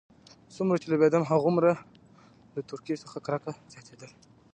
څومره 0.55 0.75
چې 0.81 0.87
لوېيدم 0.91 1.23
هماغومره 1.29 1.71
مې 1.77 2.51
له 2.55 2.61
تورکي 2.69 2.95
څخه 3.03 3.17
کرکه 3.25 3.51
زياتېدله. 3.71 4.09